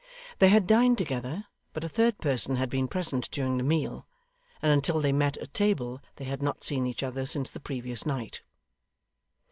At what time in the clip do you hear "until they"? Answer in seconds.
4.71-5.11